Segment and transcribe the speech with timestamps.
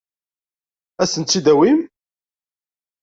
[1.01, 1.79] Ad sent-tt-id-awin?